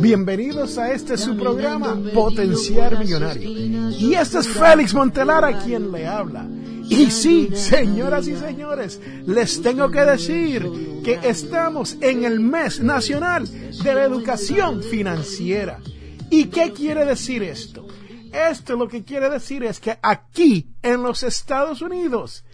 [0.00, 3.50] Bienvenidos a este su programa Potenciar Millonario.
[3.98, 6.48] Y este es Félix Montelara quien le habla.
[6.88, 10.66] Y sí, señoras y señores, les tengo que decir
[11.04, 15.80] que estamos en el mes nacional de la educación financiera.
[16.30, 17.86] ¿Y qué quiere decir esto?
[18.32, 22.46] Esto lo que quiere decir es que aquí en los Estados Unidos,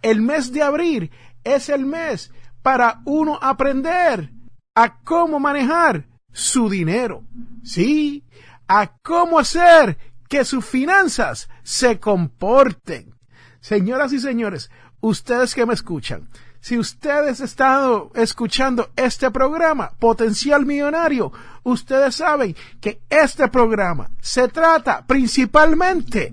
[0.00, 1.10] el mes de abril
[1.42, 2.30] es el mes
[2.62, 4.30] para uno aprender
[4.76, 7.22] a cómo manejar su dinero.
[7.62, 8.24] Sí,
[8.68, 9.96] a cómo hacer
[10.28, 13.14] que sus finanzas se comporten.
[13.60, 16.28] Señoras y señores, ustedes que me escuchan,
[16.60, 25.06] si ustedes estado escuchando este programa, Potencial Millonario, ustedes saben que este programa se trata
[25.06, 26.32] principalmente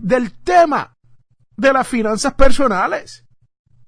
[0.00, 0.96] del tema
[1.56, 3.24] de las finanzas personales.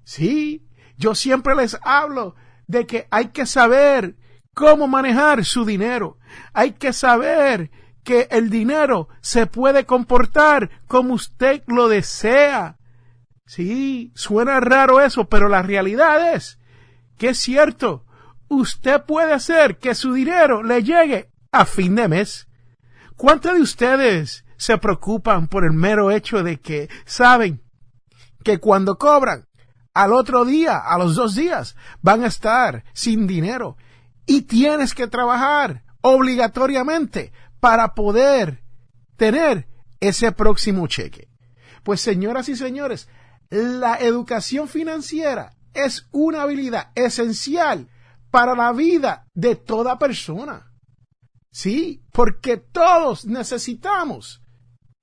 [0.03, 2.35] Sí, yo siempre les hablo
[2.67, 4.15] de que hay que saber
[4.53, 6.17] cómo manejar su dinero.
[6.53, 7.71] Hay que saber
[8.03, 12.77] que el dinero se puede comportar como usted lo desea.
[13.45, 16.59] Sí, suena raro eso, pero la realidad es
[17.17, 18.05] que es cierto.
[18.47, 22.47] Usted puede hacer que su dinero le llegue a fin de mes.
[23.15, 27.61] ¿Cuántos de ustedes se preocupan por el mero hecho de que saben
[28.43, 29.45] que cuando cobran
[29.93, 33.77] al otro día, a los dos días, van a estar sin dinero
[34.29, 38.63] y tienes que trabajar obligatoriamente para poder
[39.17, 39.67] tener
[39.99, 41.27] ese próximo cheque.
[41.81, 43.09] Pues señoras y señores,
[43.49, 47.89] la educación financiera es una habilidad esencial
[48.29, 50.71] para la vida de toda persona.
[51.51, 54.43] Sí, porque todos necesitamos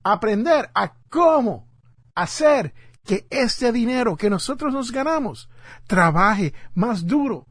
[0.05, 1.67] aprender a cómo
[2.15, 2.73] hacer
[3.03, 5.49] que este dinero que nosotros nos ganamos
[5.85, 7.45] trabaje más duro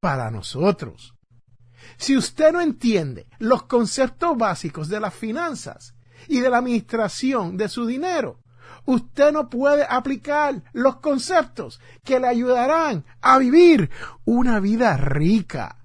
[0.00, 1.14] para nosotros.
[1.96, 5.94] Si usted no entiende los conceptos básicos de las finanzas
[6.26, 8.40] y de la administración de su dinero,
[8.84, 13.90] usted no puede aplicar los conceptos que le ayudarán a vivir
[14.24, 15.76] una vida rica.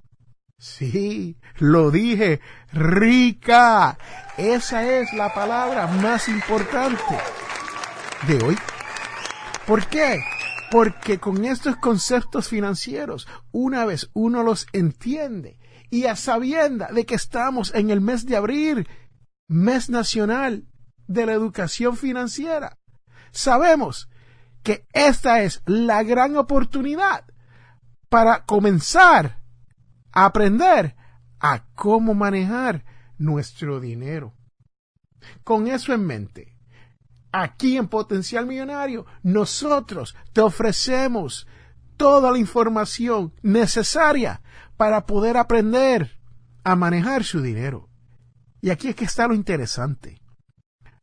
[0.58, 2.40] Sí, lo dije,
[2.72, 3.98] rica.
[4.38, 7.18] Esa es la palabra más importante
[8.28, 8.58] de hoy.
[9.68, 10.24] ¿Por qué?
[10.74, 15.60] Porque con estos conceptos financieros, una vez uno los entiende
[15.92, 18.90] y a sabienda de que estamos en el mes de abril,
[19.48, 20.66] mes nacional
[21.06, 22.80] de la educación financiera,
[23.32, 24.10] sabemos
[24.64, 27.24] que esta es la gran oportunidad
[28.10, 29.44] para comenzar
[30.12, 30.96] a aprender
[31.40, 32.84] a cómo manejar
[33.20, 34.34] nuestro dinero.
[35.44, 36.53] Con eso en mente,
[37.36, 41.48] Aquí en Potencial Millonario, nosotros te ofrecemos
[41.98, 44.44] toda la información necesaria
[44.78, 46.20] para poder aprender
[46.64, 47.90] a manejar su dinero.
[48.62, 50.22] Y aquí es que está lo interesante.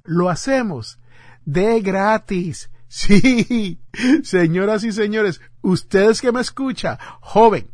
[0.05, 1.01] Lo hacemos
[1.45, 2.71] de gratis.
[2.93, 3.81] Sí,
[4.25, 7.71] señoras y señores, ustedes que me escuchan, joven,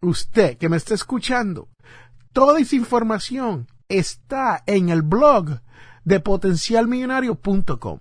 [0.00, 1.68] usted que me está escuchando,
[2.32, 5.60] toda esa información está en el blog
[6.10, 8.00] de potencialmillonario.com.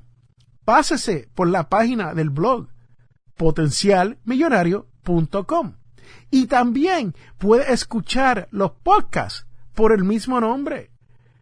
[0.66, 2.68] Pásese por la página del blog
[3.38, 5.76] potencialmillonario.com
[6.32, 9.46] y también puede escuchar los podcasts
[9.76, 10.90] por el mismo nombre.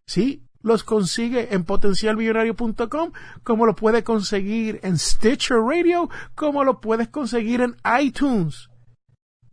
[0.05, 7.07] Sí, los consigue en potencialmillonario.com, como lo puede conseguir en Stitcher Radio, como lo puedes
[7.07, 8.69] conseguir en iTunes.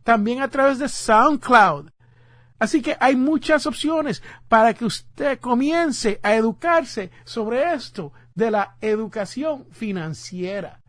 [0.03, 1.91] También a través de SoundCloud
[2.57, 8.77] Así que hay muchas opciones para que usted comience a educarse sobre esto de la
[8.81, 10.81] educación financiera.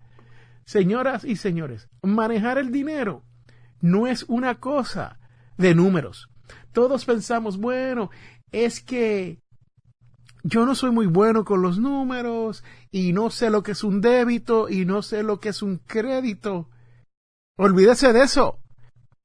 [0.65, 3.23] señoras y señores, manejar el dinero
[3.81, 5.19] no es una cosa
[5.57, 6.29] de números.
[6.73, 8.11] Todos pensamos, bueno,
[8.53, 9.41] es que
[10.43, 14.01] yo no soy muy bueno con los números y no sé lo que es un
[14.01, 16.69] débito y no sé lo que es un crédito.
[17.57, 18.61] Olvídese de eso.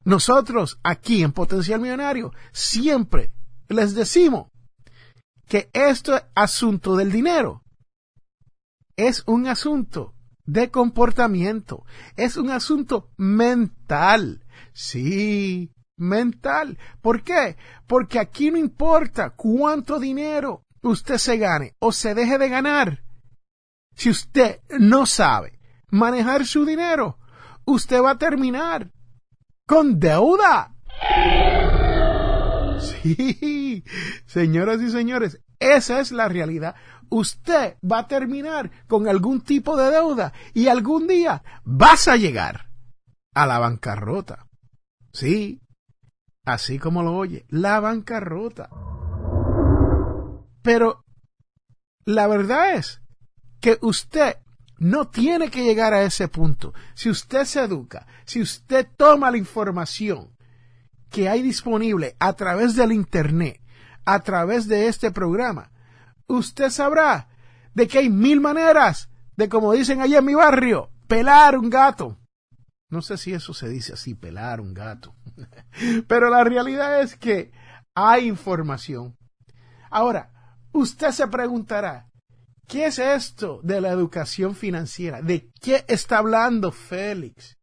[0.04, 3.32] Nosotros aquí en Potencial Millonario siempre
[3.70, 4.48] les decimos
[5.48, 7.64] que este asunto del dinero
[8.96, 10.16] es un asunto
[10.46, 14.46] de comportamiento, es un asunto mental.
[14.74, 16.78] Sí, mental.
[17.02, 17.58] ¿Por qué?
[17.88, 23.04] Porque aquí no importa cuánto dinero usted se gane o se deje de ganar.
[23.96, 25.60] Si usted no sabe
[25.90, 27.20] manejar su dinero,
[27.66, 28.92] usted va a terminar
[29.72, 30.76] con deuda.
[32.82, 33.86] Sí,
[34.26, 36.76] señoras y señores, esa es la realidad.
[37.10, 42.70] Usted va a terminar con algún tipo de deuda y algún día vas a llegar
[43.34, 44.50] a la bancarrota.
[45.14, 45.62] Sí,
[46.44, 48.70] así como lo oye, la bancarrota.
[50.62, 51.06] Pero
[52.04, 53.02] la verdad es
[53.62, 54.36] que usted
[54.82, 56.74] no tiene que llegar a ese punto.
[56.96, 60.36] Si usted se educa, si usted toma la información
[61.12, 63.62] que hay disponible a través del Internet,
[64.06, 65.72] a través de este programa,
[66.26, 67.30] usted sabrá
[67.76, 72.18] de que hay mil maneras de, como dicen allá en mi barrio, pelar un gato.
[72.90, 75.14] No sé si eso se dice así, pelar un gato.
[76.08, 77.52] Pero la realidad es que
[77.94, 79.16] hay información.
[79.92, 80.32] Ahora,
[80.72, 82.11] usted se preguntará,
[82.72, 85.22] ¿Qué es esto de la educación financiera?
[85.22, 87.58] ¿De qué está hablando Félix?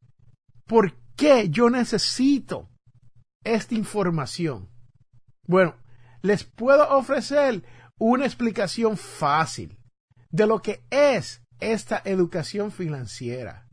[0.67, 2.69] ¿Por qué yo necesito
[3.43, 4.69] esta información?
[5.47, 5.77] Bueno,
[6.21, 7.65] les puedo ofrecer
[7.99, 9.79] una explicación fácil
[10.29, 13.67] de lo que es esta educación financiera.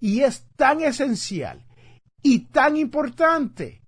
[0.00, 1.66] Y es tan esencial
[2.20, 3.82] y tan importante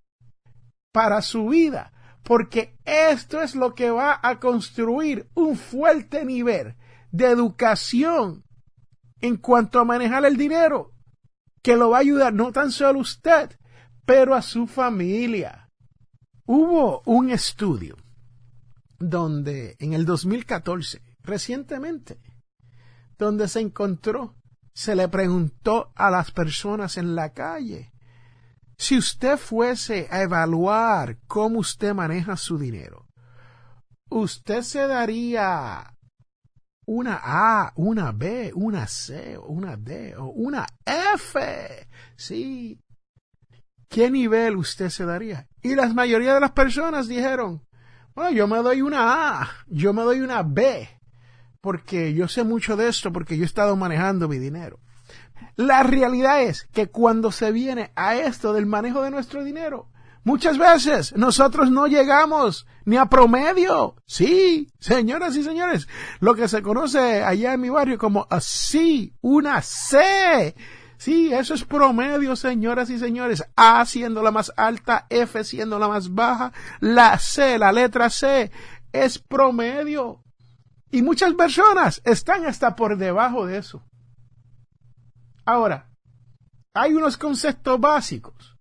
[0.92, 1.92] para su vida
[2.28, 6.76] porque esto es lo que va a construir un fuerte nivel
[7.10, 8.44] de educación
[9.22, 10.92] en cuanto a manejar el dinero,
[11.62, 13.58] que lo va a ayudar no tan solo usted,
[14.04, 15.70] pero a su familia.
[16.44, 17.96] Hubo un estudio
[18.98, 22.20] donde en el 2014, recientemente,
[23.16, 24.36] donde se encontró,
[24.74, 27.90] se le preguntó a las personas en la calle
[28.78, 33.08] si usted fuese a evaluar cómo usted maneja su dinero,
[34.08, 35.94] usted se daría
[36.86, 41.88] una A, una B, una C, una D o una F.
[42.16, 42.80] Sí.
[43.88, 45.48] ¿Qué nivel usted se daría?
[45.60, 47.66] Y la mayoría de las personas dijeron,
[48.14, 50.88] bueno, yo me doy una A, yo me doy una B,
[51.60, 54.80] porque yo sé mucho de esto, porque yo he estado manejando mi dinero.
[55.56, 59.88] La realidad es que cuando se viene a esto del manejo de nuestro dinero,
[60.24, 63.96] muchas veces nosotros no llegamos ni a promedio.
[64.06, 65.88] Sí, señoras y señores,
[66.20, 70.54] lo que se conoce allá en mi barrio como así, una C.
[70.96, 73.44] Sí, eso es promedio, señoras y señores.
[73.56, 78.50] A siendo la más alta, F siendo la más baja, la C, la letra C,
[78.92, 80.24] es promedio.
[80.90, 83.84] Y muchas personas están hasta por debajo de eso.
[85.48, 85.88] Ahora,
[86.74, 88.54] hay unos conceptos básicos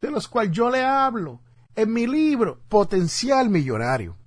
[0.00, 1.42] de los cuales yo le hablo
[1.76, 4.18] en mi libro Potencial Millonario.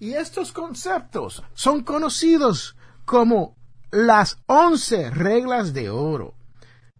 [0.00, 3.54] Y estos conceptos son conocidos como
[3.92, 6.34] las once reglas de oro.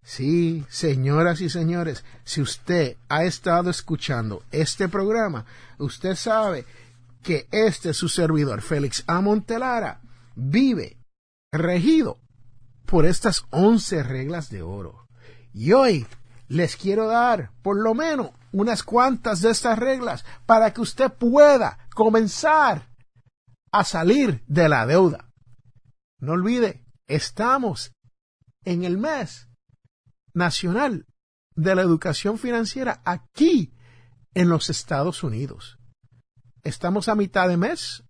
[0.05, 5.47] Sí, señoras y señores, si usted ha estado escuchando este programa,
[5.79, 6.65] usted sabe
[7.25, 10.01] que este su servidor, Félix Amontelara,
[10.37, 10.97] vive
[11.51, 12.19] regido
[12.89, 15.07] por estas once reglas de oro.
[15.53, 16.07] Y hoy
[16.49, 21.87] les quiero dar por lo menos unas cuantas de estas reglas para que usted pueda
[21.95, 22.89] comenzar
[23.71, 25.31] a salir de la deuda.
[26.19, 27.93] No olvide, estamos
[28.65, 29.49] en el mes
[30.33, 31.07] nacional
[31.55, 33.75] de la educación financiera aquí
[34.33, 35.79] en los Estados Unidos.
[36.63, 38.03] Estamos a mitad de mes.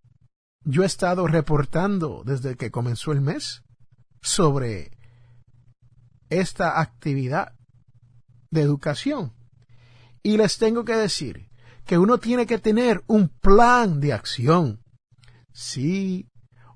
[0.64, 3.64] Yo he estado reportando desde que comenzó el mes
[4.20, 4.90] sobre
[6.30, 7.52] esta actividad
[8.50, 9.34] de educación.
[10.22, 11.48] Y les tengo que decir
[11.86, 14.82] que uno tiene que tener un plan de acción.
[15.52, 16.28] Sí,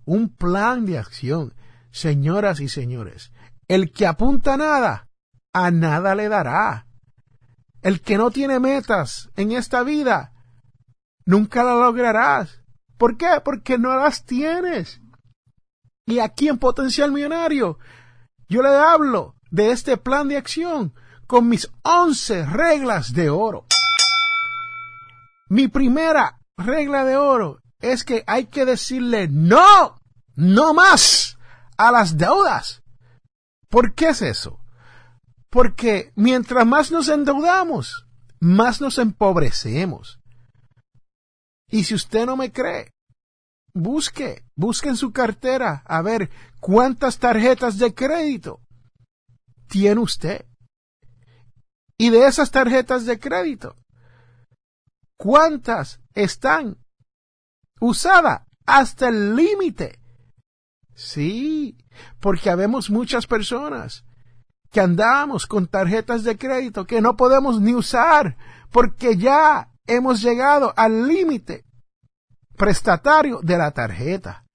[0.05, 1.55] un plan de acción.
[1.91, 3.33] Señoras y señores,
[3.69, 5.09] el que apunta a nada,
[5.53, 6.87] a nada le dará.
[7.83, 10.33] El que no tiene metas en esta vida,
[11.27, 12.63] nunca la lograrás.
[12.97, 13.43] ¿Por qué?
[13.45, 15.02] Porque no las tienes.
[16.07, 17.79] Y aquí en Potencial Millonario
[18.49, 20.95] yo le hablo de este plan de acción
[21.27, 23.67] con mis once reglas de oro.
[25.49, 30.01] Mi primera regla de oro es que hay que decirle no,
[30.35, 31.39] no más
[31.77, 32.83] a las deudas.
[33.69, 34.61] ¿Por qué es eso?
[35.51, 38.07] Porque mientras más nos endeudamos,
[38.41, 40.21] más nos empobrecemos.
[41.69, 42.93] Y si usted no me cree,
[43.75, 48.61] busque, busque en su cartera a ver cuántas tarjetas de crédito
[49.69, 50.47] tiene usted.
[51.99, 53.77] Y de esas tarjetas de crédito,
[55.17, 56.79] ¿cuántas están
[57.81, 60.01] usadas hasta el límite?
[60.95, 61.77] Sí,
[62.21, 64.05] porque habemos muchas personas
[64.71, 68.37] que andamos con tarjetas de crédito que no podemos ni usar
[68.71, 71.65] porque ya hemos llegado al límite
[72.63, 74.47] prestatario de la tarjeta.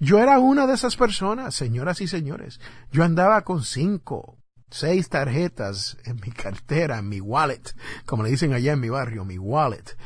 [0.00, 2.58] Yo era una de esas personas, señoras y señores.
[2.90, 4.36] Yo andaba con cinco,
[4.68, 7.62] seis tarjetas en mi cartera, en mi wallet,
[8.04, 9.96] como le dicen allá en mi barrio, mi wallet.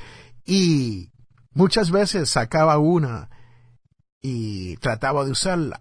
[0.44, 1.10] Y
[1.52, 3.30] muchas veces sacaba una
[4.20, 5.80] y trataba de usarla.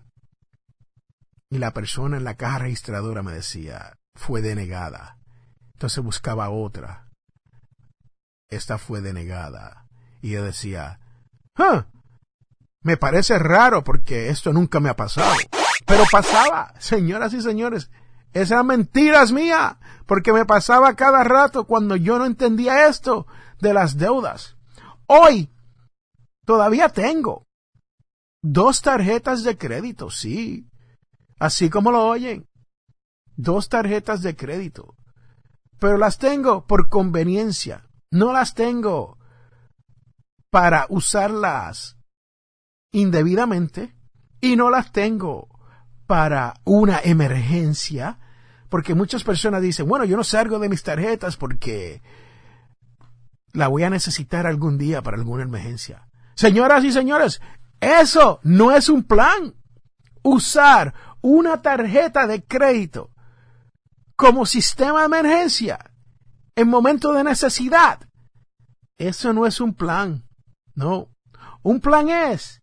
[1.50, 5.18] Y la persona en la caja registradora me decía, fue denegada.
[5.74, 7.10] Entonces buscaba otra.
[8.48, 9.89] Esta fue denegada.
[10.22, 11.00] Y yo decía,
[11.56, 11.88] ah,
[12.82, 15.34] me parece raro porque esto nunca me ha pasado.
[15.86, 17.90] Pero pasaba, señoras y señores.
[18.34, 23.26] Esa mentira es mía, porque me pasaba cada rato cuando yo no entendía esto
[23.60, 24.58] de las deudas.
[25.08, 25.50] Hoy
[26.46, 27.48] todavía tengo
[28.42, 30.70] dos tarjetas de crédito, sí,
[31.40, 32.48] Así como lo oyen.
[33.38, 34.96] Dos tarjetas de crédito.
[35.80, 37.88] Pero las tengo por conveniencia.
[38.12, 39.18] No las tengo
[40.50, 41.98] para usarlas
[42.92, 43.96] indebidamente
[44.42, 45.48] y no las tengo
[46.08, 48.20] para una emergencia.
[48.70, 52.02] Porque muchas personas dicen, bueno, yo no salgo de mis tarjetas porque
[53.54, 56.08] la voy a necesitar algún día para alguna emergencia.
[56.36, 57.42] Señoras y señores,
[57.80, 59.56] eso no es un plan.
[60.22, 63.12] Usar una tarjeta de crédito
[64.16, 65.80] como sistema de emergencia
[66.56, 68.00] en momento de necesidad.
[68.98, 70.29] Eso no es un plan.
[70.80, 71.10] No.
[71.62, 72.62] Un plan es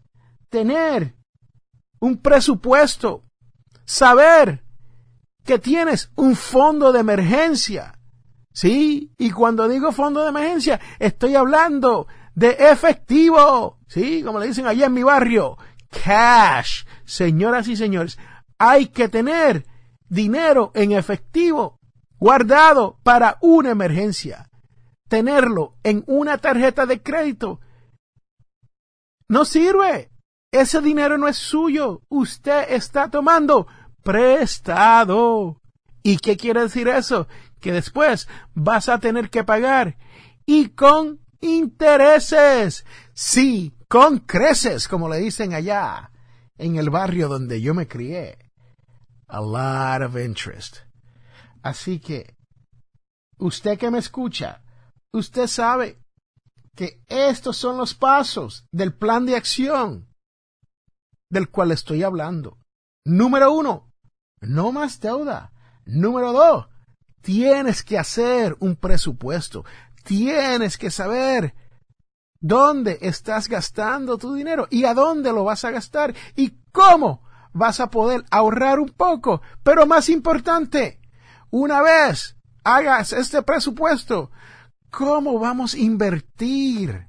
[0.48, 1.16] tener
[2.00, 3.24] un presupuesto,
[3.84, 4.64] saber
[5.44, 8.00] que tienes un fondo de emergencia.
[8.54, 13.80] Sí, y cuando digo fondo de emergencia, estoy hablando de efectivo.
[13.86, 15.58] Sí, como le dicen allá en mi barrio,
[16.02, 16.84] cash.
[17.04, 18.18] Señoras y señores,
[18.56, 19.66] hay que tener
[20.08, 21.80] dinero en efectivo
[22.18, 24.48] guardado para una emergencia.
[25.06, 27.60] Tenerlo en una tarjeta de crédito
[29.28, 30.10] no sirve.
[30.52, 32.02] Ese dinero no es suyo.
[32.08, 33.66] Usted está tomando
[34.02, 35.60] prestado.
[36.02, 37.26] ¿Y qué quiere decir eso?
[37.60, 39.98] Que después vas a tener que pagar.
[40.46, 42.84] Y con intereses.
[43.12, 46.10] Sí, con creces, como le dicen allá,
[46.58, 48.38] en el barrio donde yo me crié
[49.28, 50.78] a lot of interest.
[51.62, 52.36] Así que,
[53.38, 54.62] usted que me escucha,
[55.12, 55.98] usted sabe
[56.76, 60.08] que estos son los pasos del plan de acción
[61.28, 62.58] del cual estoy hablando.
[63.04, 63.92] Número uno,
[64.40, 65.52] no más deuda.
[65.84, 66.68] Número dos,
[67.22, 69.64] tienes que hacer un presupuesto.
[70.04, 71.54] Tienes que saber
[72.40, 77.80] dónde estás gastando tu dinero y a dónde lo vas a gastar y cómo vas
[77.80, 79.40] a poder ahorrar un poco.
[79.62, 81.00] Pero más importante,
[81.50, 84.30] una vez hagas este presupuesto,
[84.96, 87.06] ¿cómo vamos a invertir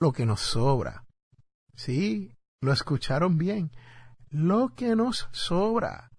[0.00, 1.04] lo que nos sobra?
[1.76, 3.70] Sí, lo escucharon bien.
[4.30, 6.10] Lo que nos sobra.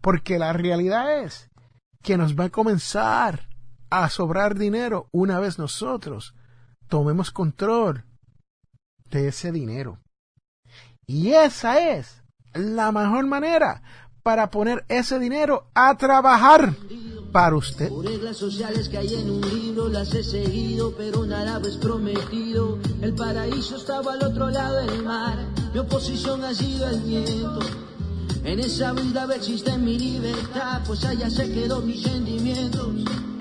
[0.00, 1.50] Porque la realidad es
[2.02, 3.50] que nos va a comenzar
[3.90, 6.34] a sobrar dinero una vez nosotros
[6.88, 8.06] tomemos control
[9.10, 10.00] de ese dinero.
[11.06, 12.22] Y esa es
[12.54, 13.82] la mejor manera
[14.22, 16.74] para poner ese dinero a trabajar
[17.32, 17.88] para usted.
[17.88, 22.78] Por reglas sociales que hay en un libro las he seguido, pero nada es prometido.
[23.02, 25.38] El paraíso estaba al otro lado del mar,
[25.72, 27.58] mi oposición ha sido el viento.
[28.46, 32.86] En esa vida existe mi libertad, pues allá se quedó mis sentimientos.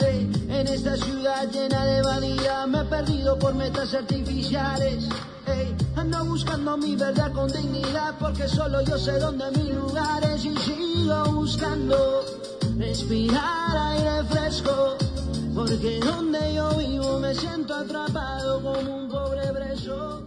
[0.01, 5.07] en esta ciudad llena de vanidad me he perdido por metas artificiales.
[5.95, 10.57] ando buscando mi verdad con dignidad porque solo yo sé dónde mi lugar es y
[10.57, 12.25] sigo buscando
[12.75, 14.97] respirar aire fresco.
[15.53, 20.24] Porque donde yo vivo me siento atrapado como un pobre preso.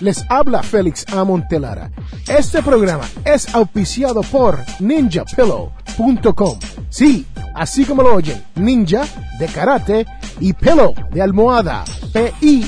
[0.00, 1.90] Les habla Félix Amontelara.
[2.28, 6.58] Este programa es auspiciado por ninjapillow.com.
[6.88, 9.04] Sí, así como lo oyen, ninja
[9.38, 10.06] de karate
[10.40, 11.84] y pillow de almohada.
[12.12, 12.60] P-I-L-L-O-W.com.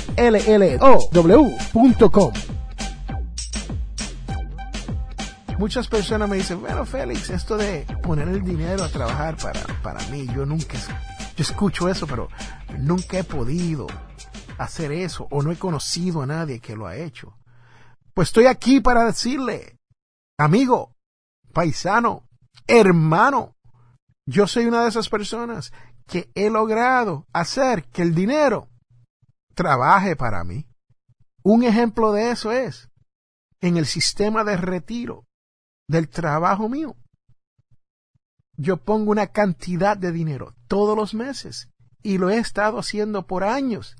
[5.59, 10.01] Muchas personas me dicen, bueno Félix, esto de poner el dinero a trabajar para, para
[10.09, 10.79] mí, yo nunca,
[11.37, 12.31] escucho eso, pero
[12.79, 13.87] nunca he podido
[14.61, 17.35] hacer eso o no he conocido a nadie que lo ha hecho.
[18.13, 19.79] Pues estoy aquí para decirle,
[20.39, 20.95] amigo,
[21.55, 22.29] paisano,
[22.67, 23.57] hermano,
[24.27, 25.73] yo soy una de esas personas
[26.07, 28.69] que he logrado hacer que el dinero
[29.55, 30.67] trabaje para mí.
[31.43, 32.91] Un ejemplo de eso es
[33.63, 35.25] en el sistema de retiro
[35.89, 36.97] del trabajo mío.
[38.59, 41.71] Yo pongo una cantidad de dinero todos los meses
[42.03, 43.97] y lo he estado haciendo por años.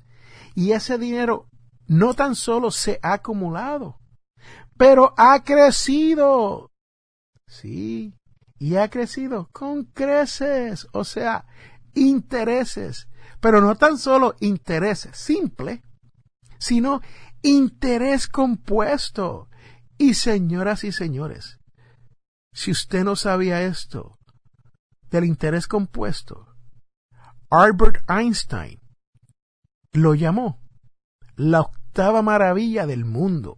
[0.55, 1.47] Y ese dinero
[1.87, 3.99] no tan solo se ha acumulado,
[4.77, 6.71] pero ha crecido.
[7.47, 8.13] Sí,
[8.57, 11.45] y ha crecido con creces, o sea,
[11.93, 13.07] intereses,
[13.39, 15.83] pero no tan solo intereses simple,
[16.57, 17.01] sino
[17.41, 19.47] interés compuesto.
[19.97, 21.59] Y señoras y señores,
[22.53, 24.17] si usted no sabía esto
[25.09, 26.47] del interés compuesto,
[27.49, 28.80] Albert Einstein
[29.93, 30.61] lo llamó
[31.35, 33.57] la octava maravilla del mundo.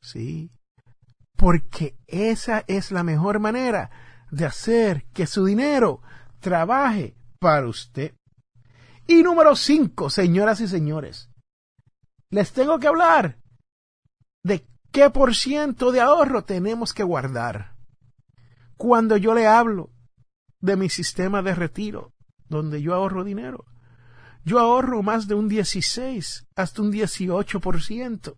[0.00, 0.50] Sí,
[1.36, 3.90] porque esa es la mejor manera
[4.30, 6.02] de hacer que su dinero
[6.40, 8.14] trabaje para usted.
[9.06, 11.30] Y número cinco, señoras y señores,
[12.30, 13.38] les tengo que hablar
[14.44, 17.76] de qué por ciento de ahorro tenemos que guardar.
[18.76, 19.90] Cuando yo le hablo
[20.60, 22.12] de mi sistema de retiro,
[22.48, 23.64] donde yo ahorro dinero,
[24.48, 28.36] yo ahorro más de un 16 hasta un 18%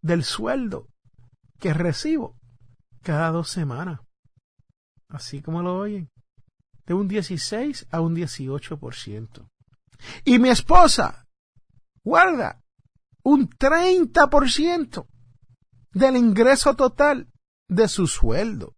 [0.00, 0.88] del sueldo
[1.58, 2.38] que recibo
[3.02, 4.00] cada dos semanas.
[5.08, 6.10] Así como lo oyen.
[6.86, 9.50] De un 16 a un 18%.
[10.24, 11.26] Y mi esposa
[12.04, 12.62] guarda
[13.24, 15.06] un 30%
[15.92, 17.28] del ingreso total
[17.68, 18.76] de su sueldo.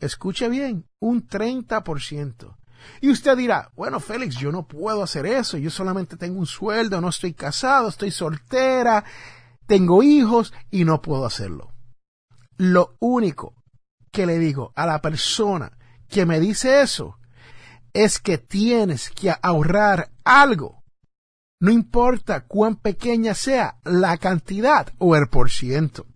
[0.00, 2.56] Escuche bien, un 30%.
[3.00, 7.00] Y usted dirá, bueno, Félix, yo no puedo hacer eso, yo solamente tengo un sueldo,
[7.00, 9.04] no estoy casado, estoy soltera,
[9.66, 11.72] tengo hijos y no puedo hacerlo.
[12.56, 13.54] Lo único
[14.10, 15.76] que le digo a la persona
[16.08, 17.18] que me dice eso
[17.92, 20.82] es que tienes que ahorrar algo.
[21.60, 26.06] No importa cuán pequeña sea la cantidad o el por ciento.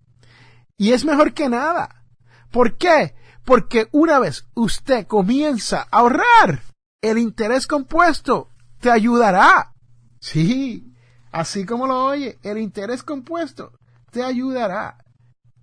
[0.76, 2.04] Y es mejor que nada.
[2.50, 3.14] ¿Por qué?
[3.48, 6.64] Porque una vez usted comienza a ahorrar,
[7.00, 9.72] el interés compuesto te ayudará.
[10.20, 10.92] Sí,
[11.32, 13.72] así como lo oye, el interés compuesto
[14.10, 15.02] te ayudará.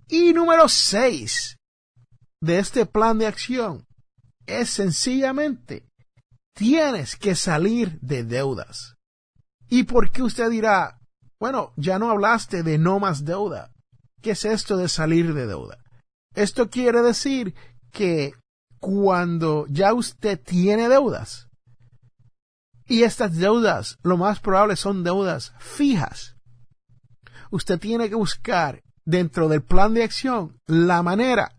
[0.08, 1.58] Y número seis
[2.40, 3.86] de este plan de acción
[4.46, 5.86] es sencillamente
[6.54, 8.96] tienes que salir de deudas.
[9.68, 10.98] ¿Y por qué usted dirá,
[11.38, 13.70] bueno, ya no hablaste de no más deuda?
[14.22, 15.78] ¿Qué es esto de salir de deuda?
[16.34, 17.54] Esto quiere decir
[17.96, 18.34] que
[18.78, 21.48] cuando ya usted tiene deudas,
[22.86, 26.36] y estas deudas lo más probable son deudas fijas,
[27.50, 31.56] usted tiene que buscar dentro del plan de acción la manera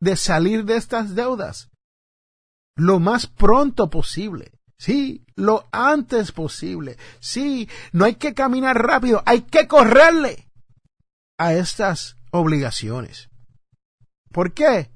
[0.00, 1.70] de salir de estas deudas
[2.76, 4.52] lo más pronto posible.
[4.78, 6.96] Sí, lo antes posible.
[7.20, 10.48] Sí, no hay que caminar rápido, hay que correrle
[11.38, 13.28] a estas obligaciones.
[14.32, 14.90] ¿Por qué?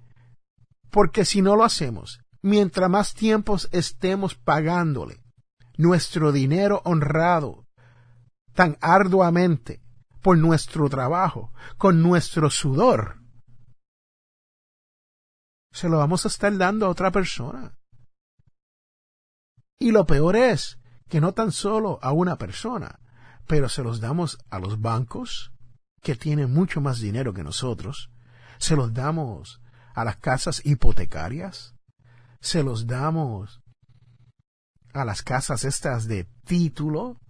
[0.90, 5.22] Porque si no lo hacemos, mientras más tiempos estemos pagándole
[5.76, 7.66] nuestro dinero honrado
[8.54, 9.82] tan arduamente
[10.20, 13.20] por nuestro trabajo, con nuestro sudor,
[15.72, 17.76] se lo vamos a estar dando a otra persona.
[19.78, 23.00] Y lo peor es que no tan solo a una persona,
[23.46, 25.52] pero se los damos a los bancos,
[26.02, 28.10] que tienen mucho más dinero que nosotros,
[28.58, 29.59] se los damos
[29.94, 31.74] a las casas hipotecarias,
[32.40, 33.60] se los damos
[34.92, 37.20] a las casas estas de título,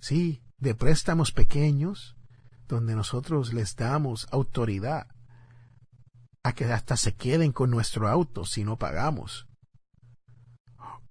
[0.00, 2.16] sí, de préstamos pequeños,
[2.66, 5.06] donde nosotros les damos autoridad
[6.42, 9.46] a que hasta se queden con nuestro auto si no pagamos.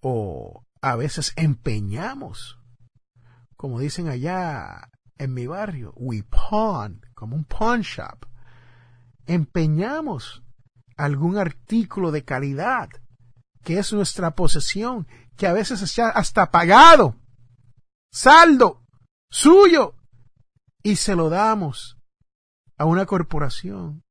[0.02, 2.60] O a veces empeñamos,
[3.56, 8.26] como dicen allá en mi barrio, we pawn, como un pawn shop
[9.26, 10.44] empeñamos
[10.98, 12.90] algún artículo de calidad
[13.64, 15.08] que es nuestra posesión,
[15.38, 17.16] que a veces está hasta pagado,
[18.12, 18.84] saldo,
[19.32, 19.96] suyo,
[20.84, 21.98] y se lo damos
[22.78, 24.04] a una corporación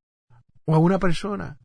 [0.65, 1.59] o a una persona,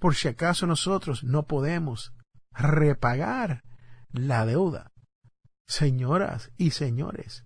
[0.00, 2.12] por si acaso nosotros no podemos
[2.50, 3.62] repagar
[4.10, 4.90] la deuda.
[5.66, 7.44] Señoras y señores,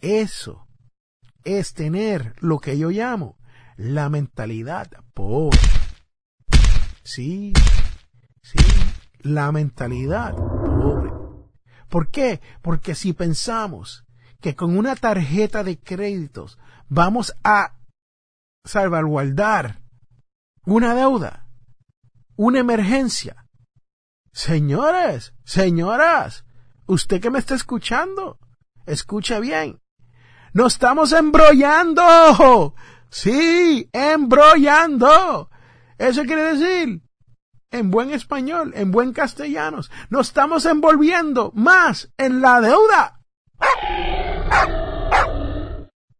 [0.00, 0.66] eso
[1.44, 3.38] es tener lo que yo llamo
[3.78, 5.58] la mentalidad pobre.
[7.04, 7.52] Sí,
[8.42, 8.58] sí,
[9.20, 11.12] la mentalidad pobre.
[11.88, 12.40] ¿Por qué?
[12.60, 14.04] Porque si pensamos
[14.40, 17.76] que con una tarjeta de créditos vamos a
[18.64, 19.80] salvaguardar
[20.66, 21.46] una deuda,
[22.34, 23.46] una emergencia.
[24.32, 26.44] Señores, señoras,
[26.86, 28.40] usted que me está escuchando,
[28.86, 29.80] escucha bien.
[30.52, 32.74] Nos estamos embrollando.
[33.10, 35.50] Sí, embrollando.
[35.98, 37.02] Eso quiere decir,
[37.70, 43.20] en buen español, en buen castellano, nos estamos envolviendo más en la deuda.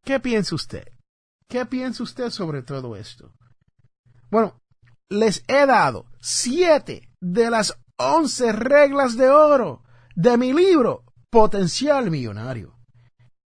[0.05, 0.85] ¿Qué piensa usted?
[1.49, 3.33] ¿Qué piensa usted sobre todo esto?
[4.31, 4.61] Bueno,
[5.09, 9.83] les he dado siete de las once reglas de oro
[10.15, 12.79] de mi libro Potencial Millonario.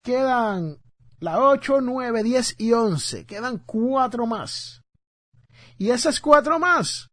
[0.03, 0.82] Quedan
[1.23, 3.25] la 8, 9, 10 y 11.
[3.25, 4.83] Quedan cuatro más.
[5.77, 7.11] Y esas cuatro más,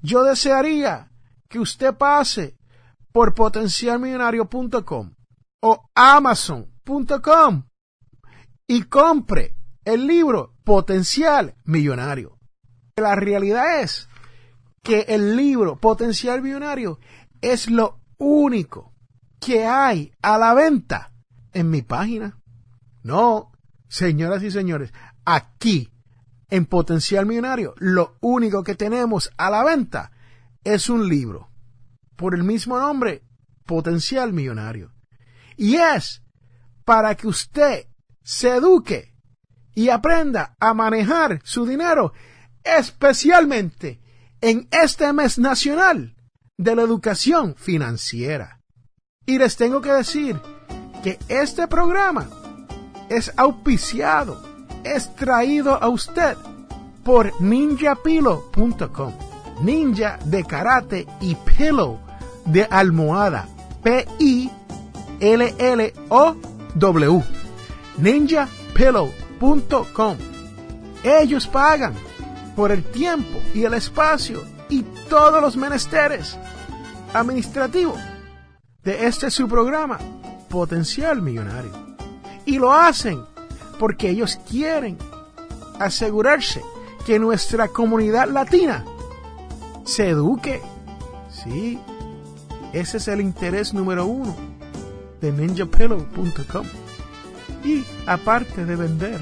[0.00, 1.12] yo desearía
[1.50, 2.56] que usted pase
[3.12, 5.14] por potencialmillonario.com
[5.60, 7.68] o amazon.com
[8.66, 9.54] y compre
[9.84, 12.38] el libro Potencial Millonario.
[12.96, 14.08] La realidad es
[14.82, 16.98] que el libro Potencial Millonario
[17.42, 18.94] es lo único
[19.38, 21.12] que hay a la venta
[21.52, 22.40] en mi página.
[23.04, 23.52] No,
[23.86, 24.92] señoras y señores,
[25.26, 25.92] aquí
[26.48, 30.10] en Potencial Millonario lo único que tenemos a la venta
[30.64, 31.50] es un libro
[32.16, 33.22] por el mismo nombre,
[33.66, 34.90] Potencial Millonario.
[35.56, 36.22] Y es
[36.86, 37.86] para que usted
[38.22, 39.14] se eduque
[39.74, 42.14] y aprenda a manejar su dinero,
[42.62, 44.00] especialmente
[44.40, 46.16] en este mes nacional
[46.56, 48.62] de la educación financiera.
[49.26, 50.40] Y les tengo que decir
[51.02, 52.30] que este programa
[53.08, 54.40] es auspiciado,
[54.84, 56.36] es traído a usted
[57.04, 59.12] por ninjapilo.com.
[59.60, 61.98] Ninja de karate y pillow
[62.44, 63.46] de almohada.
[63.82, 64.52] P-I-L-L-O-W.
[67.98, 70.16] ninjapillow.com.
[71.04, 71.94] Ellos pagan
[72.56, 76.36] por el tiempo y el espacio y todos los menesteres
[77.12, 77.98] administrativos
[78.82, 79.98] de este su programa
[80.48, 81.83] Potencial Millonario.
[82.46, 83.22] Y lo hacen
[83.78, 84.98] porque ellos quieren
[85.78, 86.62] asegurarse
[87.06, 88.84] que nuestra comunidad latina
[89.84, 90.62] se eduque.
[91.30, 91.78] Sí,
[92.72, 94.34] ese es el interés número uno
[95.20, 96.66] de ninjapillow.com.
[97.64, 99.20] Y aparte de vender,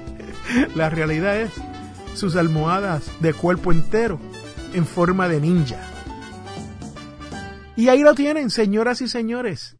[0.74, 1.52] la realidad es
[2.14, 4.20] sus almohadas de cuerpo entero
[4.74, 5.80] en forma de ninja.
[7.76, 9.76] Y ahí lo tienen, señoras y señores.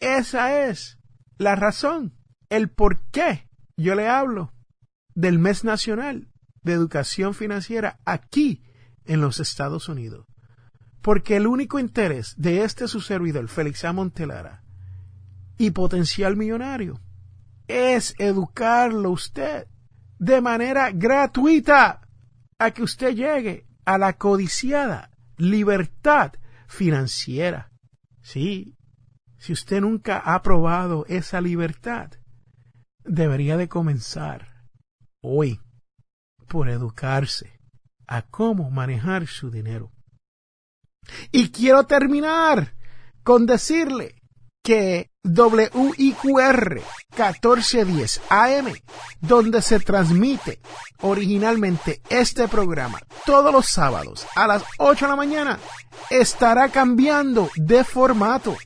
[0.00, 0.97] Esa es
[1.38, 2.14] la razón,
[2.50, 4.52] el por qué yo le hablo
[5.14, 6.28] del mes nacional
[6.62, 8.62] de educación financiera aquí
[9.04, 10.26] en los Estados Unidos.
[11.00, 13.92] Porque el único interés de este su servidor, Félix A.
[13.92, 14.64] Montelara,
[15.56, 17.00] y potencial millonario,
[17.66, 19.66] es educarlo usted
[20.18, 22.00] de manera gratuita
[22.58, 26.32] a que usted llegue a la codiciada libertad
[26.66, 27.70] financiera.
[28.22, 28.77] Sí,
[29.38, 32.10] si usted nunca ha probado esa libertad,
[33.04, 34.66] debería de comenzar
[35.20, 35.60] hoy
[36.48, 37.60] por educarse
[38.06, 39.92] a cómo manejar su dinero.
[41.30, 42.74] Y quiero terminar
[43.22, 44.14] con decirle
[44.62, 46.82] que WIQR
[47.16, 48.72] 1410 AM,
[49.20, 50.60] donde se transmite
[51.00, 55.58] originalmente este programa todos los sábados a las 8 de la mañana,
[56.10, 58.56] estará cambiando de formato.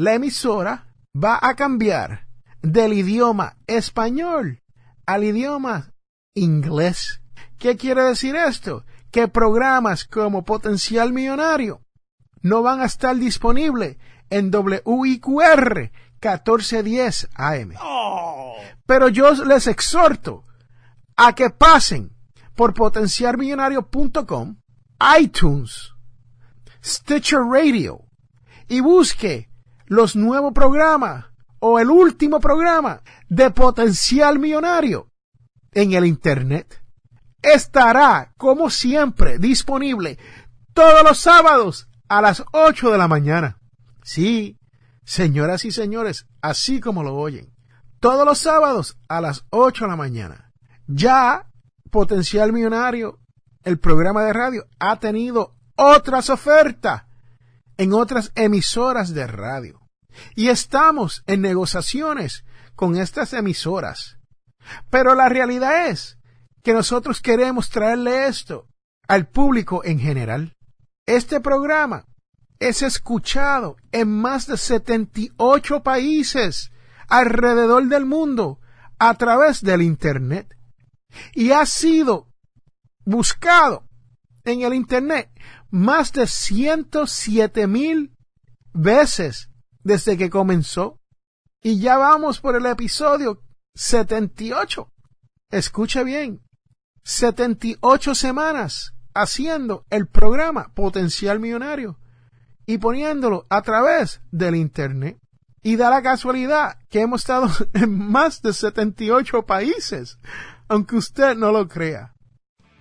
[0.00, 2.26] La emisora va a cambiar
[2.62, 4.62] del idioma español
[5.04, 5.92] al idioma
[6.32, 7.20] inglés.
[7.58, 8.86] ¿Qué quiere decir esto?
[9.10, 11.82] Que programas como Potencial Millonario
[12.40, 13.98] no van a estar disponibles
[14.30, 17.74] en WIQR 1410 AM.
[18.86, 20.46] Pero yo les exhorto
[21.14, 22.16] a que pasen
[22.54, 24.56] por potenciarmillonario.com,
[25.20, 25.92] iTunes,
[26.82, 28.06] Stitcher Radio
[28.66, 29.49] y busque
[29.90, 31.26] los nuevos programas
[31.58, 35.10] o el último programa de Potencial Millonario
[35.72, 36.80] en el Internet.
[37.42, 40.16] Estará, como siempre, disponible
[40.74, 43.58] todos los sábados a las 8 de la mañana.
[44.04, 44.60] Sí,
[45.04, 47.52] señoras y señores, así como lo oyen,
[47.98, 50.52] todos los sábados a las 8 de la mañana.
[50.86, 51.50] Ya
[51.90, 53.18] Potencial Millonario,
[53.64, 57.06] el programa de radio, ha tenido otras ofertas
[57.76, 59.79] en otras emisoras de radio.
[60.34, 62.44] Y estamos en negociaciones
[62.74, 64.18] con estas emisoras.
[64.90, 66.18] Pero la realidad es
[66.62, 68.68] que nosotros queremos traerle esto
[69.08, 70.56] al público en general.
[71.06, 72.06] Este programa
[72.58, 76.70] es escuchado en más de 78 países
[77.08, 78.60] alrededor del mundo
[78.98, 80.54] a través del Internet
[81.34, 82.28] y ha sido
[83.04, 83.88] buscado
[84.44, 85.30] en el Internet
[85.70, 88.16] más de 107 mil
[88.72, 89.49] veces
[89.82, 91.00] desde que comenzó.
[91.62, 93.42] Y ya vamos por el episodio
[93.74, 94.90] 78.
[95.50, 96.42] Escuche bien.
[97.04, 101.98] 78 semanas haciendo el programa Potencial Millonario
[102.66, 105.18] y poniéndolo a través del Internet.
[105.62, 110.18] Y da la casualidad que hemos estado en más de 78 países,
[110.68, 112.14] aunque usted no lo crea.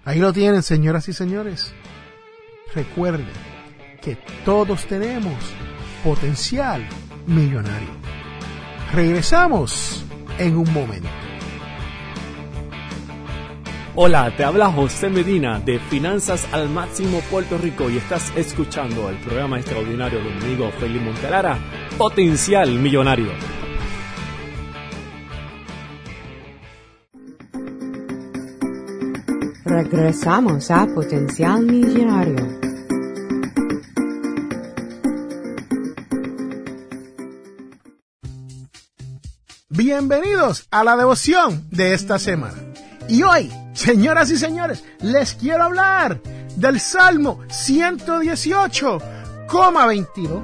[0.06, 1.74] Ahí lo tienen, señoras y señores.
[2.74, 3.28] Recuerde
[4.02, 5.34] que todos tenemos
[6.04, 6.86] potencial
[7.28, 7.90] millonario.
[8.94, 10.04] Regresamos
[10.38, 11.10] en un momento.
[13.96, 19.18] Hola, te habla José Medina de Finanzas al Máximo Puerto Rico y estás escuchando el
[19.18, 21.58] programa extraordinario de mi amigo Felipe Montelara,
[21.98, 23.32] Potencial Millonario.
[29.66, 32.59] Regresamos a Potencial Millonario.
[39.80, 42.58] Bienvenidos a la devoción de esta semana.
[43.08, 46.22] Y hoy, señoras y señores, les quiero hablar
[46.58, 50.42] del Salmo 118,22.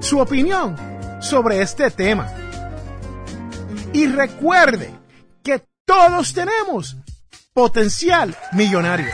[0.00, 0.76] su opinión
[1.20, 2.28] sobre este tema.
[3.92, 4.92] Y recuerde,
[5.84, 6.96] todos tenemos
[7.52, 9.10] potencial millonario.